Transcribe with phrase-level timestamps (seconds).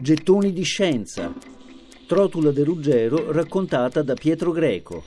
[0.00, 1.30] Gettoni di scienza.
[2.06, 5.04] Trotula de Ruggero raccontata da Pietro Greco.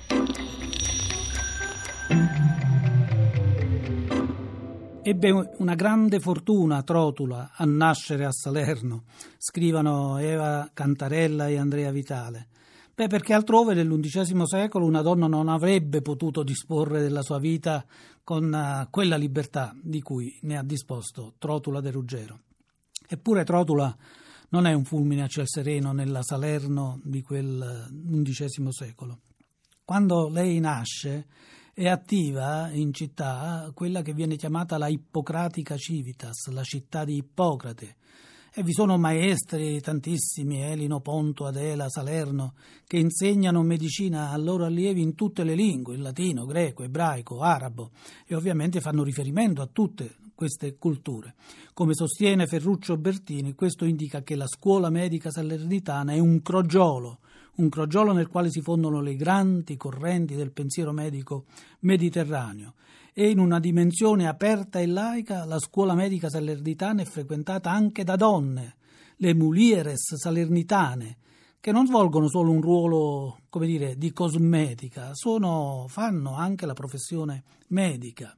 [5.02, 9.06] Ebbe una grande fortuna Trotula a nascere a Salerno,
[9.39, 12.50] scrivono Eva Cantarella e Andrea Vitale.
[12.94, 17.84] Beh, perché altrove nell'undicesimo secolo una donna non avrebbe potuto disporre della sua vita
[18.23, 22.39] con uh, quella libertà di cui ne ha disposto Trotula de Ruggero.
[23.10, 23.97] Eppure Trotula
[24.54, 29.21] non è un fulmine a ciel sereno nella Salerno di quel undicesimo secolo.
[29.84, 31.25] Quando lei nasce
[31.74, 37.95] è attiva in città quella che viene chiamata la Ippocratica Civitas, la città di Ippocrate.
[38.56, 42.53] E vi sono maestri tantissimi, Elino, Ponto, Adela, Salerno,
[42.86, 47.89] che insegnano medicina ai loro allievi in tutte le lingue, il latino, greco, ebraico, arabo,
[48.28, 51.34] e ovviamente fanno riferimento a tutte queste culture.
[51.73, 57.22] Come sostiene Ferruccio Bertini, questo indica che la scuola medica salernitana è un crogiolo,
[57.55, 61.45] un crogiolo nel quale si fondono le grandi correnti del pensiero medico
[61.80, 62.75] mediterraneo
[63.14, 68.16] e in una dimensione aperta e laica la scuola medica salernitana è frequentata anche da
[68.16, 68.75] donne,
[69.17, 71.17] le mulieres salernitane,
[71.59, 77.44] che non svolgono solo un ruolo, come dire, di cosmetica, sono, fanno anche la professione
[77.67, 78.36] medica.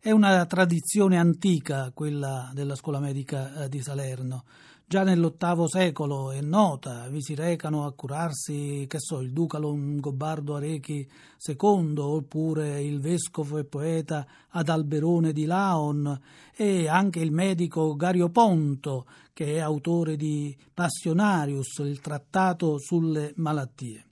[0.00, 4.44] È una tradizione antica quella della scuola medica eh, di Salerno.
[4.88, 10.54] Già nell'VIII secolo è nota, vi si recano a curarsi, che so, il duca Longobardo
[10.54, 11.04] Arechi
[11.44, 16.16] II, oppure il vescovo e poeta Adalberone di Laon
[16.54, 24.06] e anche il medico Gario Ponto, che è autore di Passionarius, il trattato sulle malattie.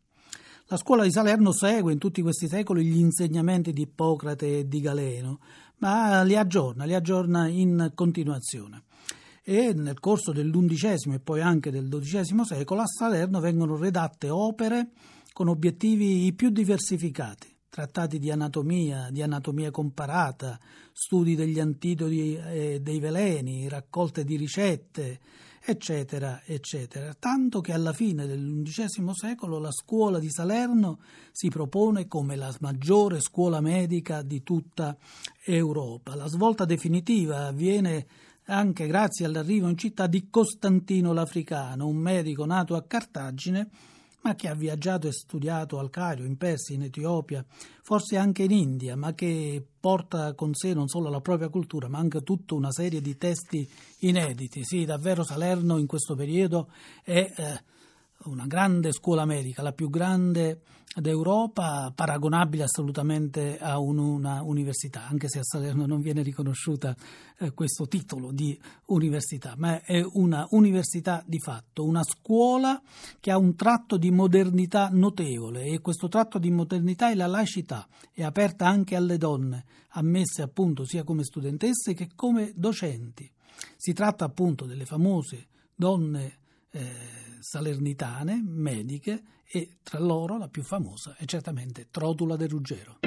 [0.67, 4.81] La scuola di Salerno segue in tutti questi secoli gli insegnamenti di Ippocrate e di
[4.81, 5.39] Galeno,
[5.77, 8.83] ma li aggiorna, li aggiorna in continuazione.
[9.47, 14.93] E nel corso dell'undicesimo e poi anche del dodicesimo secolo a Salerno vengono redatte opere
[15.35, 20.61] con obiettivi più diversificati trattati di anatomia, di anatomia comparata,
[20.93, 25.19] studi degli antidoti e dei veleni, raccolte di ricette,
[25.61, 27.13] eccetera, eccetera.
[27.19, 31.01] Tanto che alla fine dell'undicesimo secolo la scuola di Salerno
[31.33, 34.97] si propone come la maggiore scuola medica di tutta
[35.45, 36.15] Europa.
[36.15, 38.07] La svolta definitiva avviene
[38.47, 43.69] anche grazie all'arrivo in città di Costantino l'Africano, un medico nato a Cartagine
[44.25, 47.45] ma che ha viaggiato e studiato al Cairo, in Persia, in Etiopia,
[47.83, 51.99] forse anche in India, ma che porta con sé non solo la propria cultura, ma
[51.99, 53.69] anche tutta una serie di testi
[53.99, 54.65] inediti.
[54.65, 56.71] Sì, davvero Salerno in questo periodo
[57.03, 57.63] è eh,
[58.25, 60.61] una grande scuola medica, la più grande
[60.95, 66.95] d'Europa, paragonabile assolutamente a un, una università, anche se a Salerno non viene riconosciuta
[67.39, 72.81] eh, questo titolo di università, ma è una università di fatto, una scuola
[73.19, 77.89] che ha un tratto di modernità notevole e questo tratto di modernità è la laicità,
[78.13, 83.29] è aperta anche alle donne, ammesse appunto sia come studentesse che come docenti.
[83.77, 86.39] Si tratta appunto delle famose donne
[86.71, 92.99] eh, salernitane, mediche, e tra loro la più famosa è certamente Trotula de Ruggero.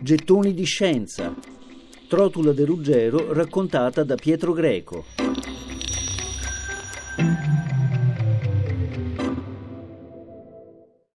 [0.00, 1.34] Gettoni di scienza.
[2.08, 5.04] Trotula de Ruggero raccontata da Pietro Greco.